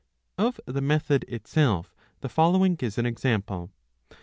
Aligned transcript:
Of 0.39 0.59
the 0.65 0.81
method 0.81 1.25
itself 1.27 1.93
the 2.21 2.27
following 2.27 2.75
is 2.81 2.97
an 2.97 3.05
example. 3.05 3.69